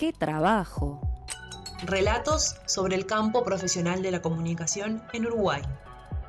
[0.00, 0.98] ¡Qué trabajo!
[1.84, 5.60] Relatos sobre el campo profesional de la comunicación en Uruguay.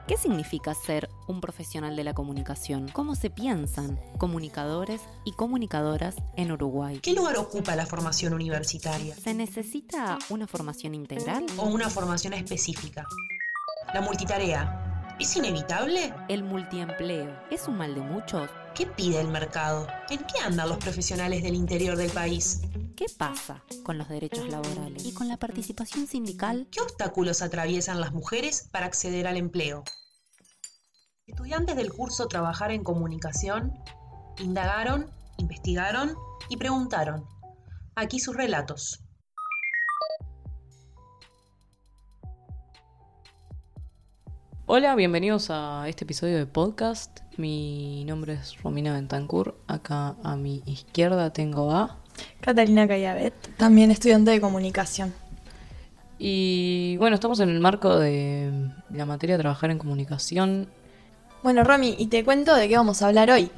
[0.10, 2.90] ¿Qué significa ser un profesional de la comunicación?
[2.90, 7.00] ¿Cómo se piensan comunicadores y comunicadoras en Uruguay?
[7.02, 9.16] ¿Qué lugar ocupa la formación universitaria?
[9.16, 11.46] ¿Se necesita una formación integral?
[11.56, 13.06] ¿O una formación específica?
[13.94, 14.91] La multitarea.
[15.22, 16.16] ¿Es inevitable?
[16.30, 18.50] ¿El multiempleo es un mal de muchos?
[18.74, 19.86] ¿Qué pide el mercado?
[20.10, 22.62] ¿En qué andan los profesionales del interior del país?
[22.98, 26.68] ¿Qué pasa con los derechos laborales y con la participación sindical?
[26.72, 29.84] ¿Qué obstáculos atraviesan las mujeres para acceder al empleo?
[31.28, 33.76] Estudiantes del curso Trabajar en Comunicación
[34.40, 36.16] indagaron, investigaron
[36.50, 37.28] y preguntaron.
[37.96, 39.04] Aquí sus relatos.
[44.74, 47.20] Hola, bienvenidos a este episodio de podcast.
[47.36, 49.58] Mi nombre es Romina Bentancur.
[49.68, 51.98] Acá a mi izquierda tengo a
[52.40, 55.14] Catalina Cayabet, también estudiante de comunicación.
[56.18, 60.70] Y bueno, estamos en el marco de la materia de trabajar en comunicación.
[61.44, 63.52] Bueno, Romy, y te cuento de qué vamos a hablar hoy.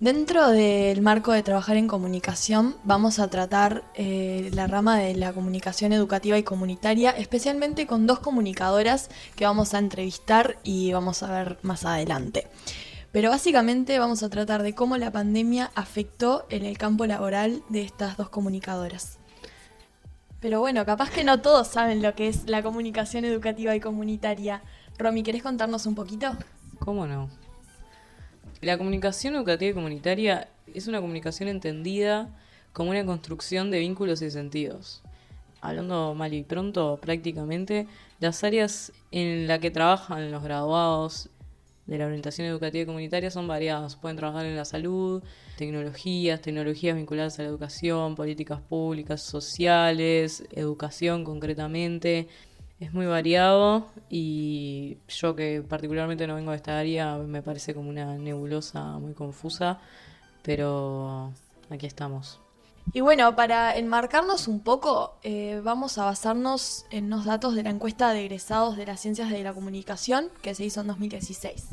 [0.00, 5.32] Dentro del marco de trabajar en comunicación vamos a tratar eh, la rama de la
[5.32, 11.32] comunicación educativa y comunitaria, especialmente con dos comunicadoras que vamos a entrevistar y vamos a
[11.32, 12.46] ver más adelante.
[13.10, 17.82] Pero básicamente vamos a tratar de cómo la pandemia afectó en el campo laboral de
[17.82, 19.18] estas dos comunicadoras.
[20.38, 24.62] Pero bueno, capaz que no todos saben lo que es la comunicación educativa y comunitaria.
[24.96, 26.36] Romy, ¿querés contarnos un poquito?
[26.78, 27.47] ¿Cómo no?
[28.60, 32.28] La comunicación educativa y comunitaria es una comunicación entendida
[32.72, 35.00] como una construcción de vínculos y sentidos.
[35.60, 37.86] Hablando mal y pronto, prácticamente,
[38.18, 41.30] las áreas en las que trabajan los graduados
[41.86, 43.94] de la orientación educativa y comunitaria son variados.
[43.94, 45.22] Pueden trabajar en la salud,
[45.56, 52.26] tecnologías, tecnologías vinculadas a la educación, políticas públicas, sociales, educación concretamente.
[52.80, 57.90] Es muy variado y yo que particularmente no vengo de esta área me parece como
[57.90, 59.80] una nebulosa muy confusa,
[60.42, 61.32] pero
[61.70, 62.40] aquí estamos.
[62.92, 67.70] Y bueno, para enmarcarnos un poco, eh, vamos a basarnos en unos datos de la
[67.70, 71.66] encuesta de egresados de las ciencias de la comunicación que se hizo en 2016.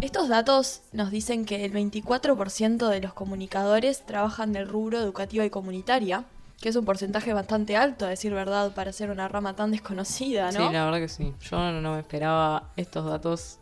[0.00, 5.50] Estos datos nos dicen que el 24% de los comunicadores trabajan del rubro educativa y
[5.50, 6.24] comunitaria,
[6.60, 10.52] que es un porcentaje bastante alto, a decir verdad, para ser una rama tan desconocida,
[10.52, 10.66] ¿no?
[10.66, 11.32] Sí, la verdad que sí.
[11.40, 13.58] Yo no me esperaba estos datos.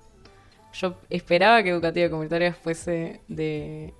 [0.72, 3.94] Yo esperaba que educativa comunitaria fuese de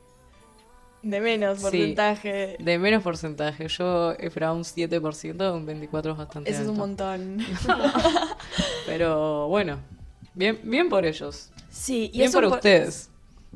[1.03, 2.57] de menos porcentaje.
[2.59, 3.69] de menos porcentaje.
[3.69, 7.39] Yo esperaba un 7%, un 24% es bastante Eso es un montón.
[8.87, 9.79] Pero bueno,
[10.35, 11.53] bien, bien por ellos.
[11.71, 13.11] Sí, y bien por, ustedes.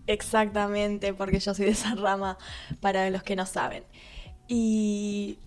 [0.06, 2.38] Exactamente, porque yo soy de esa rama,
[2.80, 3.84] para los que no saben.
[4.54, 5.38] Y,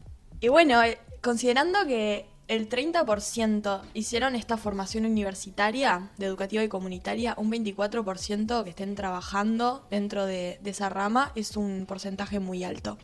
[0.49, 7.51] bueno, eh, considerando que el 30% hicieron esta formación universitaria de educativa y comunitaria, un
[7.51, 12.97] 24% que estén trabajando dentro de, esa rama es un porcentaje muy alto.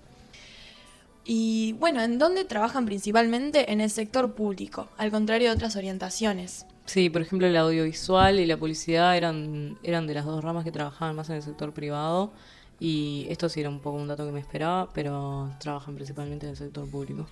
[1.23, 3.71] Y bueno, ¿en dónde trabajan principalmente?
[3.71, 6.65] En el sector público, al contrario de otras orientaciones.
[6.87, 10.71] Sí, por ejemplo, el audiovisual y la publicidad eran, eran de las dos ramas que
[10.71, 12.33] trabajaban más en el sector privado.
[12.81, 16.53] Y esto sí era un poco un dato que me esperaba, pero trabajan principalmente en
[16.53, 17.27] el sector público.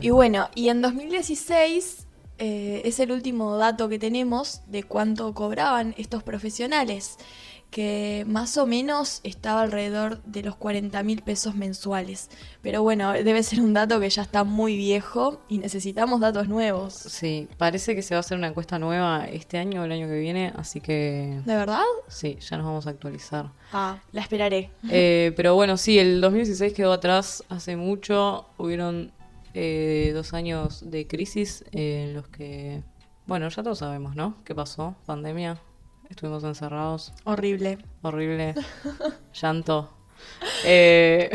[0.00, 2.06] Y bueno, y en 2016
[2.38, 7.18] eh, es el último dato que tenemos de cuánto cobraban estos profesionales,
[7.70, 12.30] que más o menos estaba alrededor de los 40 mil pesos mensuales.
[12.62, 16.94] Pero bueno, debe ser un dato que ya está muy viejo y necesitamos datos nuevos.
[16.94, 20.06] Sí, parece que se va a hacer una encuesta nueva este año o el año
[20.06, 21.40] que viene, así que...
[21.44, 21.82] ¿De verdad?
[22.08, 23.50] Sí, ya nos vamos a actualizar.
[23.72, 24.70] Ah, la esperaré.
[24.90, 29.12] Eh, pero bueno, sí, el 2016 quedó atrás hace mucho, hubieron
[29.52, 32.82] eh, dos años de crisis en los que,
[33.26, 34.36] bueno, ya todos sabemos, ¿no?
[34.44, 34.94] ¿Qué pasó?
[35.04, 35.60] Pandemia,
[36.08, 37.12] estuvimos encerrados.
[37.24, 37.78] Horrible.
[38.02, 38.54] Horrible.
[39.40, 39.90] Llanto.
[40.64, 41.30] Eh,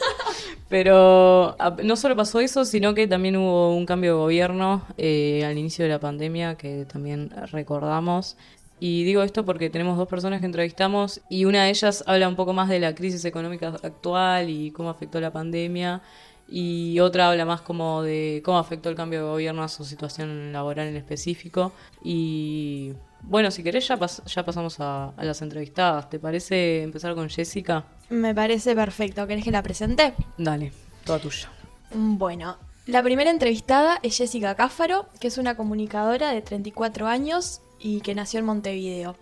[0.68, 5.58] pero no solo pasó eso, sino que también hubo un cambio de gobierno eh, al
[5.58, 8.36] inicio de la pandemia que también recordamos.
[8.80, 12.36] Y digo esto porque tenemos dos personas que entrevistamos y una de ellas habla un
[12.36, 16.00] poco más de la crisis económica actual y cómo afectó la pandemia
[16.48, 20.52] y otra habla más como de cómo afectó el cambio de gobierno a su situación
[20.52, 21.72] laboral en específico.
[22.04, 22.92] Y
[23.22, 26.08] bueno, si querés ya, ya pasamos a, las entrevistadas.
[26.08, 27.84] ¿Te parece empezar con Jessica?
[28.10, 29.26] Me parece perfecto.
[29.26, 30.14] ¿Querés que la presente?
[30.36, 30.72] Dale,
[31.04, 31.50] toda tuya.
[31.92, 32.56] Bueno,
[32.86, 38.14] la primera entrevistada es Jessica Cáfaro, que es una comunicadora de 34 años y que
[38.14, 39.16] nació en Montevideo.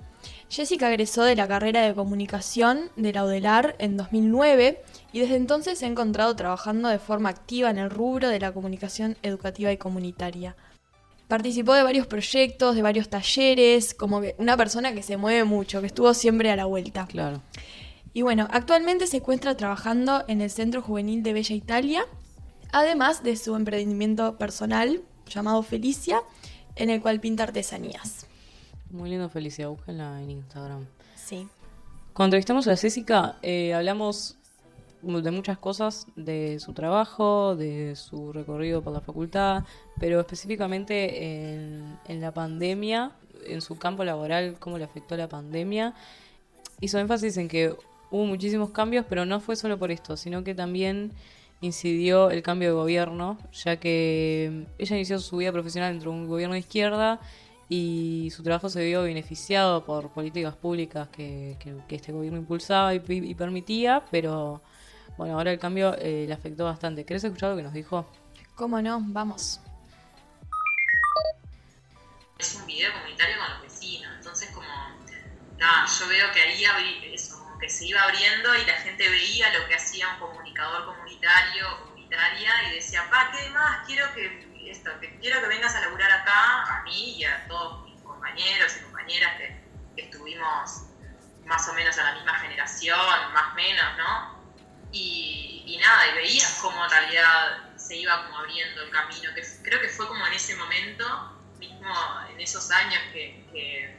[0.48, 4.82] Jessica egresó de la carrera de comunicación de la UDELAR en 2009
[5.12, 8.52] y desde entonces se ha encontrado trabajando de forma activa en el rubro de la
[8.52, 10.56] comunicación educativa y comunitaria.
[11.28, 15.80] Participó de varios proyectos, de varios talleres, como que una persona que se mueve mucho,
[15.80, 17.06] que estuvo siempre a la vuelta.
[17.06, 17.42] Claro.
[18.12, 22.06] Y bueno, actualmente se encuentra trabajando en el Centro Juvenil de Bella Italia,
[22.72, 26.22] además de su emprendimiento personal llamado Felicia,
[26.76, 28.26] en el cual pinta artesanías.
[28.90, 30.86] Muy lindo Felicia, búsquenla en Instagram.
[31.14, 31.48] Sí.
[32.12, 34.36] Cuando entrevistamos a Jessica, eh, hablamos
[35.06, 39.62] de muchas cosas, de su trabajo, de su recorrido por la facultad,
[40.00, 41.54] pero específicamente
[42.08, 43.12] en, la pandemia,
[43.46, 45.94] en su campo laboral, cómo le afectó la pandemia.
[46.80, 47.74] Hizo énfasis en que
[48.10, 51.12] hubo muchísimos cambios, pero no fue solo por esto, sino que también
[51.60, 56.26] incidió el cambio de gobierno, ya que ella inició su vida profesional dentro de un
[56.26, 57.20] gobierno de izquierda
[57.68, 61.56] y su trabajo se vio beneficiado por políticas públicas que
[61.88, 64.60] este gobierno impulsaba y, y permitía, pero
[65.16, 67.04] bueno, ahora el cambio eh, le afectó bastante.
[67.04, 68.10] ¿Querés escuchar lo que nos dijo?
[68.54, 69.00] ¿Cómo no?
[69.02, 69.60] Vamos.
[72.38, 74.12] es un video comunitario con los vecinos.
[74.16, 74.68] Entonces, como,
[75.58, 79.08] nada, yo veo que ahí abrí, eso, como que se iba abriendo y la gente
[79.08, 83.86] veía lo que hacía un comunicador comunitario o comunitaria y decía, pa, ¿qué más?
[83.86, 87.88] Quiero que, esto, que quiero que vengas a laburar acá, a mí y a todos
[87.88, 89.64] mis compañeros y compañeras que,
[89.96, 90.82] que estuvimos
[91.46, 92.98] más o menos a la misma generación,
[93.32, 94.35] más o menos, ¿no?
[94.92, 99.42] Y, y nada, y veías cómo en realidad se iba como abriendo el camino, que
[99.62, 101.04] creo que fue como en ese momento,
[101.58, 101.94] mismo
[102.30, 103.96] en esos años que, que-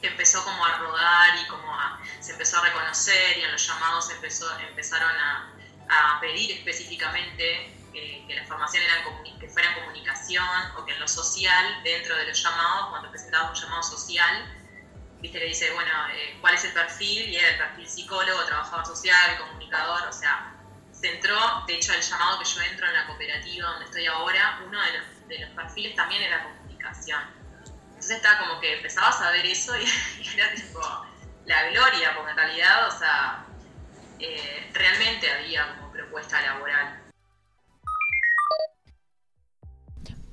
[0.00, 3.66] que empezó como a rodar y como a- se empezó a reconocer y en los
[3.66, 5.50] llamados empezó, empezaron a,
[5.88, 9.04] a pedir específicamente que, que las formaciones eran
[9.40, 10.44] que fueran comunicación
[10.76, 14.44] o que en lo social, dentro de los llamados, cuando presentaba un llamado social,
[15.20, 17.28] viste, le dice, bueno, eh, ¿cuál es el perfil?
[17.28, 20.52] Y era el perfil psicólogo, trabajador social, comunicador, o sea,
[20.92, 21.36] se entró,
[21.66, 25.38] de hecho el llamado que yo entro en la cooperativa donde estoy ahora, uno de
[25.38, 27.20] los, perfiles también era comunicación.
[27.88, 29.82] Entonces estaba como que empezabas a ver eso y,
[30.22, 30.80] y era tipo
[31.44, 33.44] la gloria, porque en realidad, o sea,
[34.18, 37.05] eh, realmente había como propuesta laboral.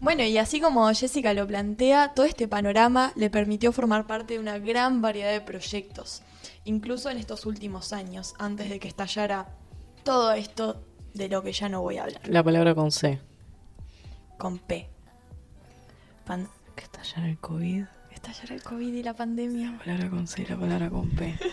[0.04, 4.40] Bueno, y así como Jessica lo plantea, todo este panorama le permitió formar parte de
[4.40, 6.22] una gran variedad de proyectos,
[6.66, 9.48] incluso en estos últimos años, antes de que estallara
[10.04, 10.84] todo esto
[11.14, 13.20] de lo que ya no voy a hablar, La palabra con C.
[14.38, 14.90] con P.
[16.26, 17.86] Pan- Que estallar el COVID.
[18.10, 19.72] que estallara el COVID y la pandemia.
[19.72, 21.38] La palabra con C y la palabra con P.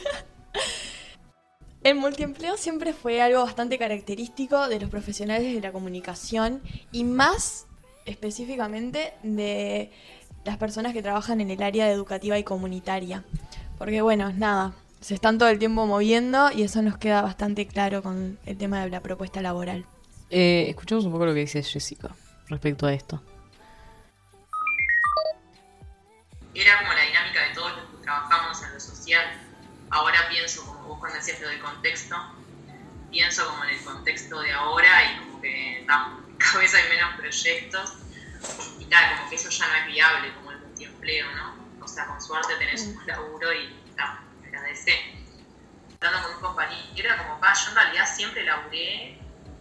[1.83, 6.61] El multiempleo siempre fue algo bastante característico de los profesionales de la comunicación
[6.93, 7.67] y más
[8.07, 9.91] específicamente de
[10.45, 13.25] las personas que trabajan en el área educativa y comunitaria.
[13.79, 18.03] Porque bueno, nada, se están todo el tiempo moviendo y eso nos queda bastante claro
[18.03, 19.87] con el tema de la propuesta laboral.
[20.31, 22.15] Eh, escuchemos un poco lo que dice Jessica
[22.49, 23.23] respecto a esto.
[26.55, 29.25] Era como la dinámica de todos los que trabajamos en lo social.
[29.91, 32.17] Ahora pienso, como vos cuando decías lo del contexto,
[33.11, 35.85] pienso como en el contexto de ahora y como que
[36.27, 37.93] mi cabeza hay menos proyectos
[38.79, 41.85] y tal, como que eso ya no es viable, como el multiempleo, ¿no?
[41.85, 45.17] O sea, con suerte tenés un laburo y ta, agradecé.
[46.01, 49.19] Hablando con un compañero, era como, pa, yo en realidad siempre laburé,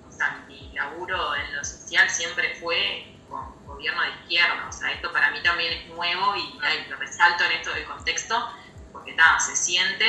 [0.08, 4.92] o sea, mi laburo en lo social siempre fue con gobierno de izquierda, o sea,
[4.92, 8.54] esto para mí también es nuevo y ay, lo resalto en esto del contexto,
[8.92, 10.06] porque ta, se siente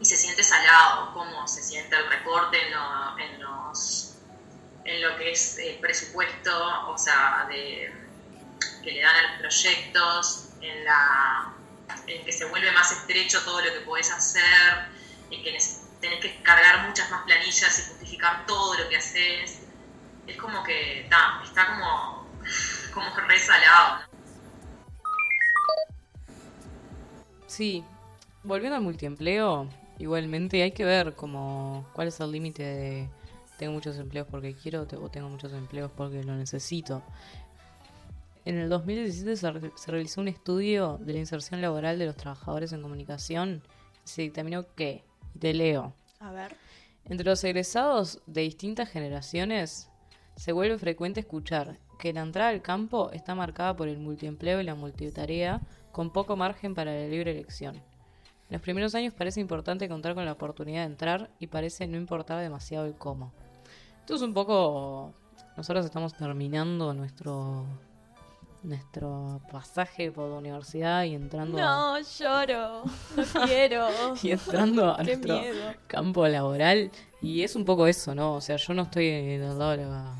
[0.00, 4.15] y se siente salado, cómo se siente el recorte en, lo- en los
[4.86, 7.92] en lo que es el presupuesto, o sea, de,
[8.82, 11.52] que le dan a los proyectos, en, la,
[12.06, 14.42] en que se vuelve más estrecho todo lo que podés hacer,
[15.30, 15.58] en que
[16.00, 19.62] tenés que cargar muchas más planillas y justificar todo lo que haces.
[20.26, 22.28] Es como que está como,
[22.94, 24.06] como resalado.
[27.46, 27.84] Sí,
[28.42, 33.08] volviendo al multiempleo, igualmente hay que ver como cuál es el límite de
[33.58, 37.02] tengo muchos empleos porque quiero o tengo muchos empleos porque lo necesito.
[38.44, 42.16] En el 2017 se, re- se realizó un estudio de la inserción laboral de los
[42.16, 43.62] trabajadores en comunicación
[44.04, 45.02] y se dictaminó que,
[45.34, 46.54] y te leo, A ver.
[47.06, 49.90] entre los egresados de distintas generaciones,
[50.36, 54.64] se vuelve frecuente escuchar que la entrada al campo está marcada por el multiempleo y
[54.64, 55.60] la multitarea,
[55.92, 57.74] con poco margen para la libre elección.
[57.76, 61.96] En los primeros años parece importante contar con la oportunidad de entrar y parece no
[61.96, 63.32] importar demasiado el cómo.
[64.06, 65.12] Esto es un poco...
[65.56, 67.66] Nosotros estamos terminando nuestro
[68.62, 72.84] nuestro pasaje por la universidad y entrando, No, lloro.
[72.84, 73.88] No quiero.
[74.22, 75.74] y entrando a Qué nuestro miedo.
[75.88, 76.92] campo laboral.
[77.20, 78.34] Y es un poco eso, ¿no?
[78.34, 80.14] O sea, yo no estoy en el lado de la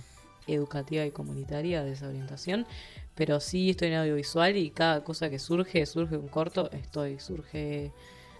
[0.49, 2.67] educativa y comunitaria de esa orientación,
[3.15, 7.93] pero sí estoy en audiovisual y cada cosa que surge, surge un corto, estoy, surge,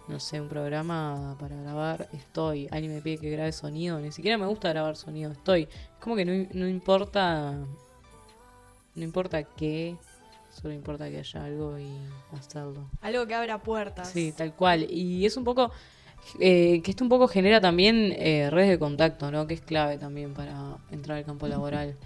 [0.09, 4.39] no sé, un programa para grabar, estoy, alguien me pide que grabe sonido, ni siquiera
[4.39, 5.63] me gusta grabar sonido, estoy.
[5.65, 7.53] Es como que no, no importa,
[8.95, 9.97] no importa qué,
[10.51, 11.89] solo importa que haya algo y
[12.33, 12.89] hacerlo.
[13.01, 14.09] Algo que abra puertas.
[14.09, 14.87] Sí, tal cual.
[14.91, 15.73] Y es un poco,
[16.39, 19.47] eh, que esto un poco genera también eh, redes de contacto, ¿no?
[19.47, 21.97] Que es clave también para entrar al campo laboral.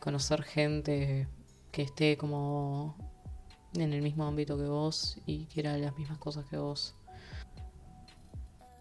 [0.00, 1.26] Conocer gente
[1.72, 2.96] que esté como
[3.74, 6.94] en el mismo ámbito que vos y quiera las mismas cosas que vos.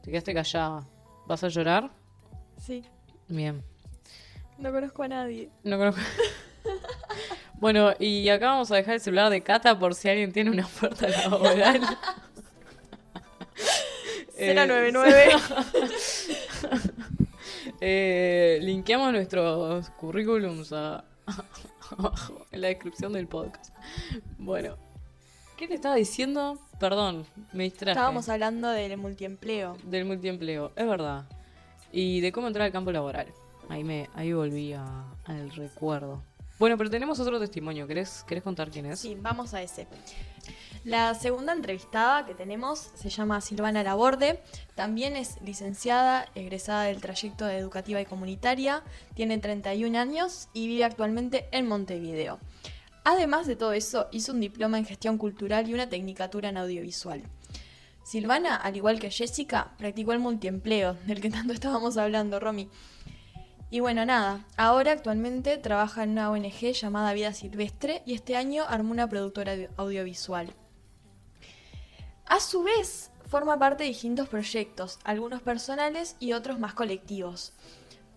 [0.08, 0.88] Te quedaste callada.
[1.26, 1.92] ¿Vas a llorar?
[2.66, 2.82] Sí.
[3.28, 3.62] Bien.
[4.58, 5.50] No conozco a nadie.
[5.66, 6.00] No conozco.
[7.56, 10.64] bueno, y acá vamos a dejar el celular de Cata por si alguien tiene una
[10.64, 11.82] oferta laboral.
[14.40, 15.32] Eh, 099.
[17.82, 21.04] eh, linkeamos nuestros currículums a-
[21.98, 23.74] abajo en la descripción del podcast.
[24.38, 24.78] Bueno,
[25.58, 26.60] ¿qué te estaba diciendo?
[26.80, 27.92] Perdón, me distraje.
[27.92, 29.78] Estábamos hablando del multiempleo.
[29.84, 31.26] Del multiempleo, es verdad.
[31.92, 33.28] Y de cómo entrar al campo laboral.
[33.70, 36.22] Ahí me ahí volví a- al recuerdo.
[36.60, 37.86] Bueno, pero tenemos otro testimonio.
[37.88, 39.00] ¿Querés, ¿Querés contar quién es?
[39.00, 39.88] Sí, vamos a ese.
[40.84, 44.42] La segunda entrevistada que tenemos se llama Silvana Laborde.
[44.76, 48.84] También es licenciada, egresada del trayecto de educativa y comunitaria.
[49.14, 52.40] Tiene 31 años y vive actualmente en Montevideo.
[53.10, 57.24] Además de todo eso, hizo un diploma en gestión cultural y una tecnicatura en audiovisual.
[58.04, 62.70] Silvana, al igual que Jessica, practicó el multiempleo, del que tanto estábamos hablando, Romy.
[63.70, 68.66] Y bueno, nada, ahora actualmente trabaja en una ONG llamada Vida Silvestre y este año
[68.68, 70.54] armó una productora audio- audiovisual.
[72.26, 77.54] A su vez, forma parte de distintos proyectos, algunos personales y otros más colectivos.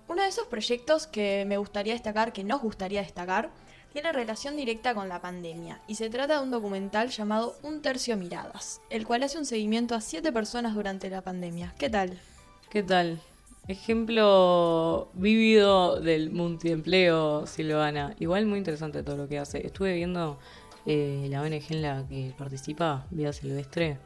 [0.09, 3.52] Uno de esos proyectos que me gustaría destacar, que nos gustaría destacar,
[3.92, 8.16] tiene relación directa con la pandemia y se trata de un documental llamado Un Tercio
[8.16, 11.75] Miradas, el cual hace un seguimiento a siete personas durante la pandemia.
[11.78, 12.18] ¿Qué tal?
[12.70, 13.20] ¿Qué tal?
[13.68, 18.14] Ejemplo vívido del multiempleo, Silvana.
[18.18, 19.64] Igual muy interesante todo lo que hace.
[19.66, 20.38] Estuve viendo
[20.87, 23.99] eh, la ONG en la que participa, Vida Silvestre.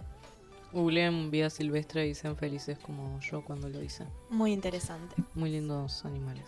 [0.72, 4.04] Googleen Vida Silvestre y sean felices como yo cuando lo hice.
[4.28, 5.14] Muy interesante.
[5.34, 6.46] Muy lindos animales.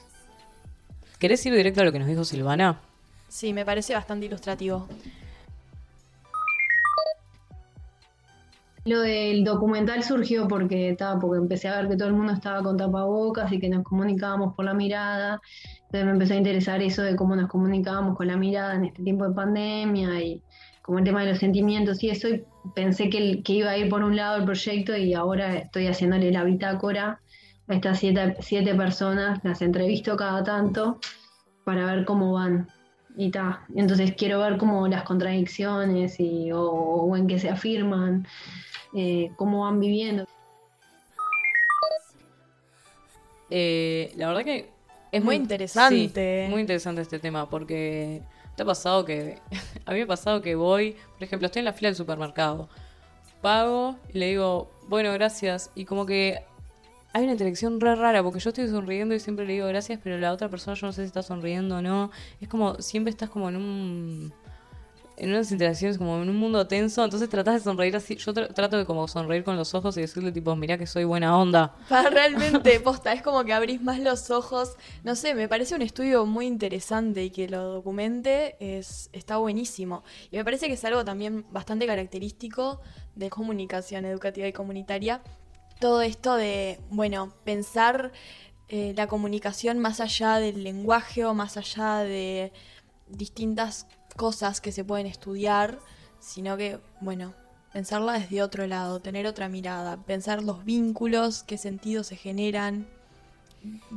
[1.18, 2.80] ¿Querés ir directo a lo que nos dijo Silvana?
[3.28, 4.86] Sí, me parece bastante ilustrativo.
[8.84, 12.62] Lo del documental surgió porque, ta, porque empecé a ver que todo el mundo estaba
[12.62, 15.40] con tapabocas y que nos comunicábamos por la mirada.
[15.86, 19.02] Entonces me empezó a interesar eso de cómo nos comunicábamos con la mirada en este
[19.02, 20.40] tiempo de pandemia y
[20.82, 22.28] como el tema de los sentimientos y eso.
[22.28, 22.44] Y
[22.76, 25.88] pensé que, el- que iba a ir por un lado el proyecto y ahora estoy
[25.88, 27.20] haciéndole la bitácora
[27.66, 29.40] a estas siete, siete personas.
[29.42, 31.00] Las entrevisto cada tanto
[31.64, 32.68] para ver cómo van.
[33.16, 33.64] Y ta.
[33.74, 38.26] Entonces quiero ver como las contradicciones y, o, o en qué se afirman
[38.94, 40.26] eh, cómo van viviendo.
[43.50, 44.70] Eh, la verdad que
[45.12, 46.46] Es muy interesante.
[46.46, 48.22] sí, muy interesante este tema porque
[48.56, 49.38] te ha pasado que
[49.86, 52.68] a mí me ha pasado que voy, por ejemplo, estoy en la fila del supermercado,
[53.42, 56.42] pago y le digo, bueno, gracias y como que
[57.16, 60.18] hay una interacción re rara porque yo estoy sonriendo y siempre le digo gracias, pero
[60.18, 62.10] la otra persona yo no sé si está sonriendo o no.
[62.40, 64.32] Es como siempre estás como en un
[65.18, 68.16] en unas interacciones como en un mundo tenso, entonces tratas de sonreír así.
[68.16, 71.04] Yo tra- trato de como sonreír con los ojos y decirle tipo, mirá que soy
[71.04, 71.74] buena onda.
[72.12, 74.76] Realmente, posta, es como que abrís más los ojos.
[75.04, 80.04] No sé, me parece un estudio muy interesante y que lo documente es, está buenísimo.
[80.30, 82.82] Y me parece que es algo también bastante característico
[83.14, 85.22] de comunicación educativa y comunitaria.
[85.78, 88.12] Todo esto de, bueno, pensar
[88.68, 92.52] eh, la comunicación más allá del lenguaje o más allá de
[93.08, 95.78] distintas cosas que se pueden estudiar,
[96.18, 97.34] sino que, bueno,
[97.72, 102.86] pensarla desde otro lado, tener otra mirada, pensar los vínculos, qué sentidos se generan,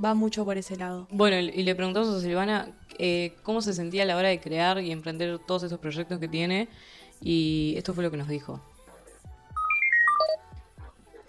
[0.04, 1.08] va mucho por ese lado.
[1.12, 4.82] Bueno, y le preguntamos a Silvana eh, cómo se sentía a la hora de crear
[4.82, 6.68] y emprender todos esos proyectos que tiene.
[7.22, 8.62] Y esto fue lo que nos dijo.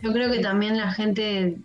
[0.03, 1.59] Yo creo que también la gente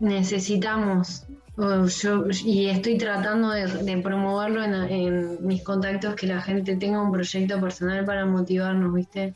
[0.00, 6.76] necesitamos, yo, y estoy tratando de, de promoverlo en, en mis contactos, que la gente
[6.76, 9.34] tenga un proyecto personal para motivarnos, ¿viste?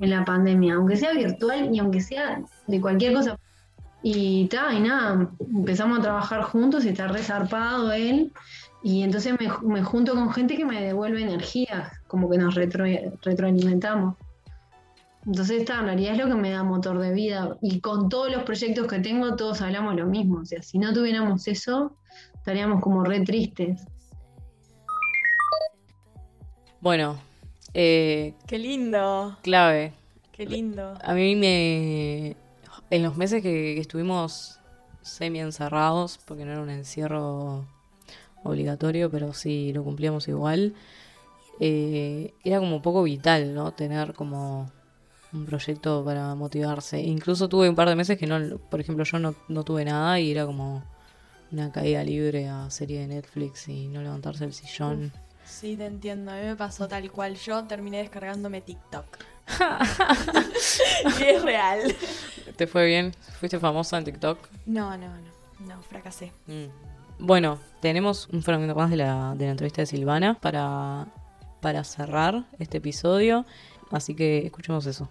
[0.00, 3.38] En la pandemia, aunque sea virtual y aunque sea de cualquier cosa.
[4.02, 8.32] Y ta, y nada, empezamos a trabajar juntos y está resarpado él.
[8.82, 12.84] Y entonces me, me junto con gente que me devuelve energía, como que nos retro,
[13.22, 14.16] retroalimentamos.
[15.26, 17.56] Entonces esta en realidad es lo que me da motor de vida.
[17.62, 20.40] Y con todos los proyectos que tengo, todos hablamos lo mismo.
[20.40, 21.96] O sea, si no tuviéramos eso,
[22.34, 23.84] estaríamos como re tristes.
[26.80, 27.20] Bueno,
[27.74, 29.92] eh, Qué lindo, clave.
[30.32, 30.94] qué lindo.
[31.04, 32.36] A mí me...
[32.90, 34.58] En los meses que, que estuvimos
[35.00, 37.64] semi encerrados, porque no era un encierro
[38.42, 40.74] obligatorio, pero sí lo cumplíamos igual,
[41.60, 43.72] eh, era como un poco vital, ¿no?
[43.72, 44.70] Tener como
[45.32, 47.00] un proyecto para motivarse.
[47.00, 50.18] Incluso tuve un par de meses que no, por ejemplo, yo no, no tuve nada
[50.20, 50.82] y era como
[51.50, 55.12] una caída libre a serie de Netflix y no levantarse del sillón.
[55.44, 56.30] Sí, te entiendo.
[56.30, 57.36] A mí me pasó tal cual.
[57.36, 59.04] Yo terminé descargándome TikTok.
[61.20, 61.94] y es real.
[62.56, 63.12] ¿Te fue bien?
[63.38, 64.38] ¿Fuiste famosa en TikTok?
[64.66, 65.32] No, no, no.
[65.66, 66.32] No, fracasé.
[66.46, 66.66] Mm.
[67.18, 71.06] Bueno, tenemos un fragmento más de la, de la entrevista de Silvana para,
[71.60, 73.44] para cerrar este episodio.
[73.90, 75.08] Así que escuchemos eso.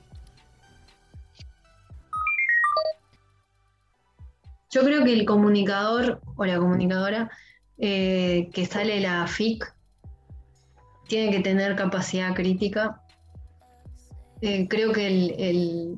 [4.72, 7.30] Yo creo que el comunicador o la comunicadora
[7.78, 9.74] eh, que sale de la FIC
[11.08, 13.02] tiene que tener capacidad crítica.
[14.42, 15.96] Eh, creo que el,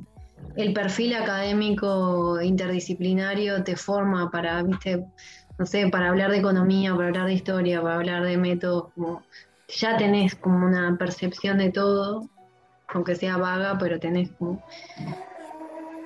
[0.58, 5.06] el- perfil académico interdisciplinario te forma para, viste,
[5.60, 9.24] no sé, para hablar de economía, para hablar de historia, para hablar de métodos, como
[9.68, 12.28] ya tenés como una percepción de todo,
[12.88, 14.62] aunque sea vaga, pero tenés como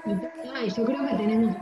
[0.05, 1.55] y yo creo que tenemos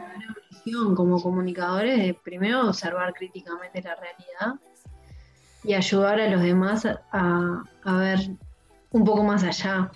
[0.95, 4.59] como comunicadores de primero observar críticamente la realidad
[5.63, 8.19] y ayudar a los demás a ver
[8.91, 9.91] un poco más allá.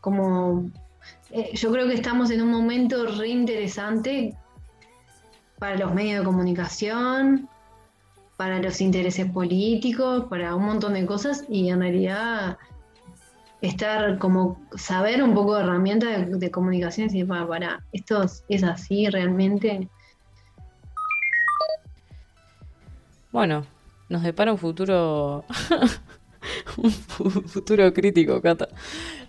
[0.00, 0.70] Como
[1.30, 4.36] eh, yo creo que estamos en un momento re interesante
[5.58, 7.48] para los medios de comunicación,
[8.36, 12.58] para los intereses políticos, para un montón de cosas y en realidad
[13.68, 18.22] estar como saber un poco de herramientas de, de comunicación y decir, para, para, esto
[18.22, 19.88] es- así realmente.
[23.32, 23.66] Bueno,
[24.08, 25.44] nos depara un futuro.
[26.76, 28.68] un fu- futuro crítico, Cata.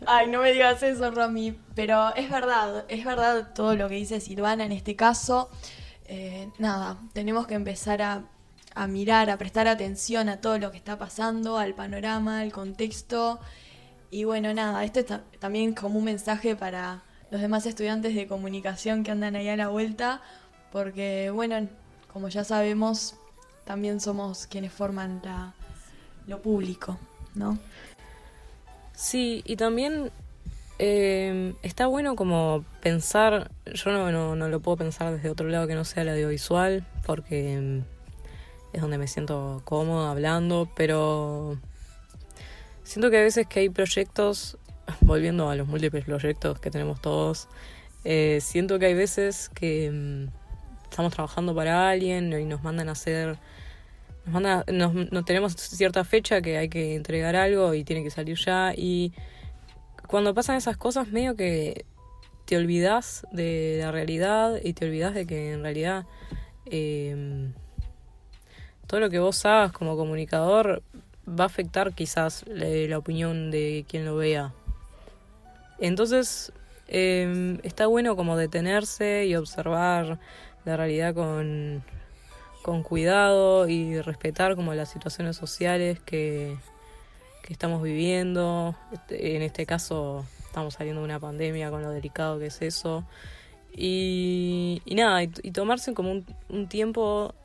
[0.06, 1.58] Ay, no me digas eso, Romy.
[1.74, 5.50] Pero es verdad, es verdad todo lo que dice Silvana en este caso.
[6.08, 8.24] Eh, nada, tenemos que empezar a,
[8.76, 13.40] a mirar, a prestar atención a todo lo que está pasando, al panorama, al contexto.
[14.12, 18.28] Y bueno, nada, esto es ta- también como un mensaje para los demás estudiantes de
[18.28, 20.22] comunicación que andan ahí a la vuelta,
[20.72, 21.68] porque bueno,
[22.14, 23.16] como ya sabemos,
[23.66, 25.54] también somos quienes forman la-
[26.28, 26.98] lo público,
[27.34, 27.58] ¿no?
[28.94, 30.12] Sí, y también
[30.80, 35.68] eh, está bueno como pensar, yo no, no, no lo puedo pensar desde otro lado
[35.68, 41.58] que no sea el audiovisual, porque mm, es donde me siento cómoda hablando, pero
[42.86, 44.58] siento que a veces que hay proyectos,
[45.02, 47.50] volviendo a los múltiples proyectos que tenemos todos,
[48.06, 50.28] eh, siento que hay veces que mm,
[50.90, 53.38] estamos trabajando para alguien y nos mandan a hacer
[54.26, 58.12] nos, mandan a- nos, tenemos cierta fecha que hay que entregar algo y tiene que
[58.12, 59.12] salir ya y
[60.08, 61.86] cuando pasan esas cosas medio que
[62.46, 66.06] te olvidas de la realidad y te olvidas de que en realidad
[66.68, 67.50] eh,
[68.88, 70.84] todo lo que vos hagas como comunicador
[71.28, 74.54] va a afectar quizás la, la opinión de quien lo vea.
[75.80, 76.52] Entonces
[76.88, 80.20] eh, está bueno como detenerse y observar
[80.66, 81.84] la realidad con,
[82.62, 86.56] con cuidado y respetar como las situaciones sociales que,
[87.44, 88.76] que estamos viviendo.
[88.92, 93.04] Este, En este caso estamos saliendo de una pandemia con lo delicado que es eso.
[93.78, 97.36] Y, y nada, y, y tomarse como un, un tiempo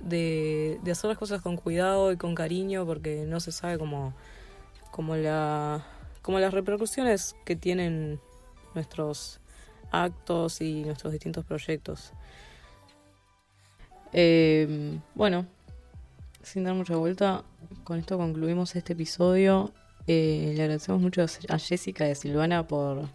[0.00, 4.14] de, hacer las cosas con cuidado y con cariño porque no se sabe cómo,
[4.90, 5.84] cómo, la,
[6.22, 8.20] cómo las repercusiones que tienen
[8.74, 9.40] nuestros
[9.90, 12.12] actos y nuestros distintos proyectos.
[14.12, 15.46] Eh, bueno,
[16.42, 17.44] sin dar mucha vuelta,
[17.84, 19.72] con esto concluimos este episodio.
[20.06, 23.08] Eh, le agradecemos mucho a Jessica y a Silvana por,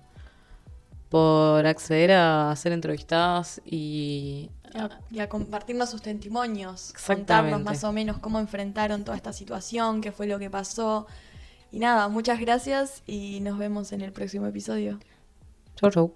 [1.15, 7.31] por acceder a ser entrevistadas y Y a, y a compartirnos sus testimonios, Exactamente.
[7.31, 11.07] contarnos más o menos cómo enfrentaron toda esta situación, qué fue lo que pasó.
[11.71, 14.99] Y nada, muchas gracias y nos vemos en el próximo episodio.
[15.77, 16.13] chau chau.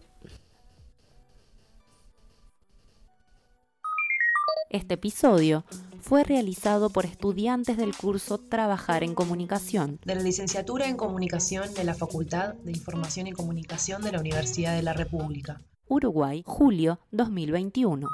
[4.70, 5.64] Este episodio
[6.02, 10.00] fue realizado por estudiantes del curso Trabajar en Comunicación.
[10.06, 14.76] De la licenciatura en Comunicación de la Facultad de Información y Comunicación de la Universidad
[14.76, 15.62] de la República.
[15.88, 18.08] Uruguay, julio 2021.